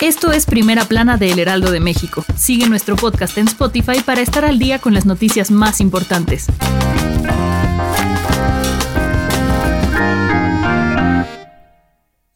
[0.00, 2.24] Esto es Primera Plana de El Heraldo de México.
[2.36, 6.46] Sigue nuestro podcast en Spotify para estar al día con las noticias más importantes.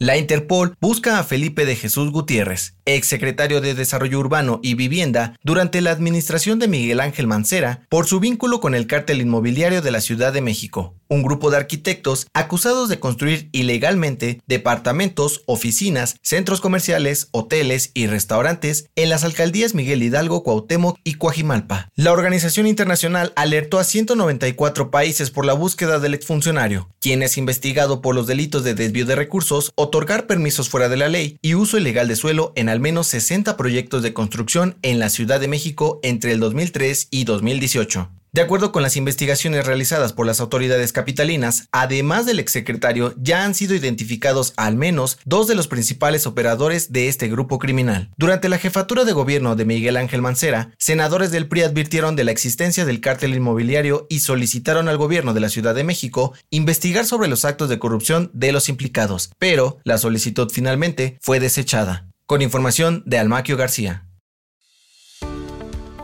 [0.08, 5.82] La Interpol busca a Felipe de Jesús Gutiérrez, exsecretario de Desarrollo Urbano y Vivienda durante
[5.82, 10.00] la administración de Miguel Ángel Mancera, por su vínculo con el cártel inmobiliario de la
[10.00, 17.28] Ciudad de México, un grupo de arquitectos acusados de construir ilegalmente departamentos, oficinas, centros comerciales,
[17.32, 21.90] hoteles y restaurantes en las alcaldías Miguel Hidalgo, Cuauhtémoc y Coajimalpa.
[21.96, 28.00] La organización internacional alertó a 194 países por la búsqueda del exfuncionario, quien es investigado
[28.00, 31.56] por los delitos de desvío de recursos o otorgar permisos fuera de la ley y
[31.56, 35.48] uso ilegal de suelo en al menos 60 proyectos de construcción en la Ciudad de
[35.48, 38.17] México entre el 2003 y 2018.
[38.38, 43.52] De acuerdo con las investigaciones realizadas por las autoridades capitalinas, además del exsecretario, ya han
[43.52, 48.10] sido identificados al menos dos de los principales operadores de este grupo criminal.
[48.16, 52.30] Durante la jefatura de gobierno de Miguel Ángel Mancera, senadores del PRI advirtieron de la
[52.30, 57.26] existencia del cártel inmobiliario y solicitaron al gobierno de la Ciudad de México investigar sobre
[57.26, 62.06] los actos de corrupción de los implicados, pero la solicitud finalmente fue desechada.
[62.26, 64.07] Con información de Almaquio García.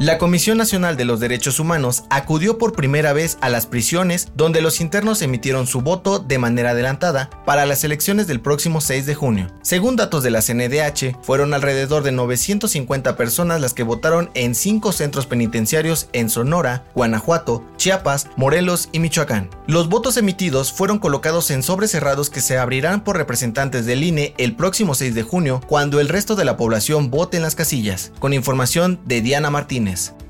[0.00, 4.60] La Comisión Nacional de los Derechos Humanos acudió por primera vez a las prisiones donde
[4.60, 9.14] los internos emitieron su voto de manera adelantada para las elecciones del próximo 6 de
[9.14, 9.52] junio.
[9.62, 14.90] Según datos de la CNDH, fueron alrededor de 950 personas las que votaron en cinco
[14.90, 19.48] centros penitenciarios en Sonora, Guanajuato, Chiapas, Morelos y Michoacán.
[19.68, 24.34] Los votos emitidos fueron colocados en sobres cerrados que se abrirán por representantes del INE
[24.38, 28.10] el próximo 6 de junio cuando el resto de la población vote en las casillas.
[28.18, 29.50] Con información de Diana
[29.84, 30.23] Martínez.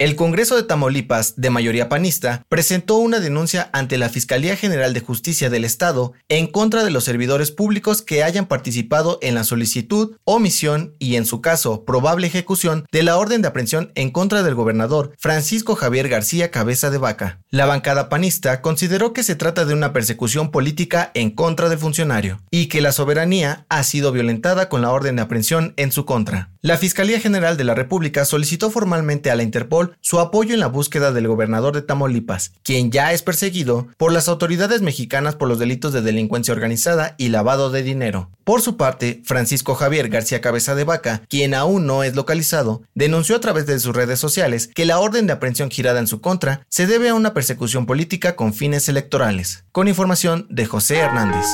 [0.00, 4.98] El Congreso de Tamaulipas, de mayoría panista, presentó una denuncia ante la Fiscalía General de
[4.98, 10.16] Justicia del Estado en contra de los servidores públicos que hayan participado en la solicitud,
[10.24, 14.56] omisión y, en su caso, probable ejecución de la orden de aprehensión en contra del
[14.56, 17.38] gobernador Francisco Javier García Cabeza de Vaca.
[17.50, 22.40] La bancada panista consideró que se trata de una persecución política en contra del funcionario
[22.50, 26.50] y que la soberanía ha sido violentada con la orden de aprehensión en su contra.
[26.62, 30.66] La Fiscalía General de la República solicitó formalmente a la Interpol su apoyo en la
[30.66, 35.58] búsqueda del gobernador de Tamaulipas, quien ya es perseguido por las autoridades mexicanas por los
[35.58, 38.30] delitos de delincuencia organizada y lavado de dinero.
[38.44, 43.36] Por su parte, Francisco Javier García Cabeza de Vaca, quien aún no es localizado, denunció
[43.36, 46.66] a través de sus redes sociales que la orden de aprehensión girada en su contra
[46.68, 49.64] se debe a una persecución política con fines electorales.
[49.72, 51.46] Con información de José Hernández.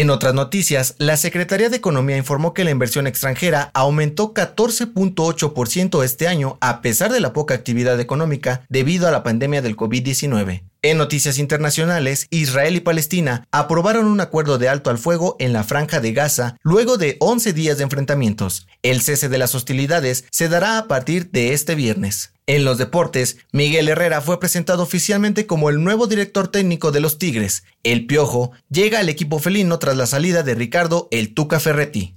[0.00, 6.28] En otras noticias, la Secretaría de Economía informó que la inversión extranjera aumentó 14.8% este
[6.28, 10.62] año a pesar de la poca actividad económica debido a la pandemia del COVID-19.
[10.80, 15.64] En noticias internacionales, Israel y Palestina aprobaron un acuerdo de alto al fuego en la
[15.64, 18.68] franja de Gaza luego de 11 días de enfrentamientos.
[18.82, 22.32] El cese de las hostilidades se dará a partir de este viernes.
[22.46, 27.18] En los deportes, Miguel Herrera fue presentado oficialmente como el nuevo director técnico de los
[27.18, 27.64] Tigres.
[27.82, 32.14] El Piojo llega al equipo felino tras la salida de Ricardo El Tuca Ferretti.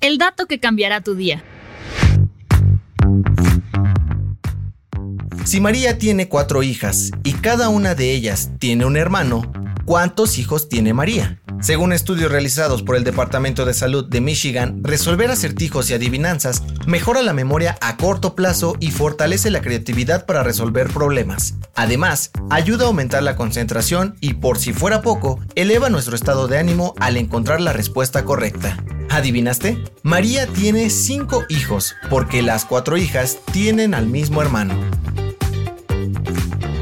[0.00, 1.42] El dato que cambiará tu día.
[5.44, 9.52] Si María tiene cuatro hijas y cada una de ellas tiene un hermano,
[9.84, 11.42] ¿cuántos hijos tiene María?
[11.60, 17.22] Según estudios realizados por el Departamento de Salud de Michigan, resolver acertijos y adivinanzas mejora
[17.22, 21.54] la memoria a corto plazo y fortalece la creatividad para resolver problemas.
[21.74, 26.58] Además, ayuda a aumentar la concentración y, por si fuera poco, eleva nuestro estado de
[26.58, 28.82] ánimo al encontrar la respuesta correcta.
[29.10, 29.84] ¿Adivinaste?
[30.02, 34.74] María tiene cinco hijos, porque las cuatro hijas tienen al mismo hermano.